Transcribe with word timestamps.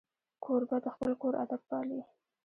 کوربه 0.43 0.77
د 0.85 0.87
خپل 0.95 1.11
کور 1.21 1.33
ادب 1.43 1.61
پالي. 1.69 2.01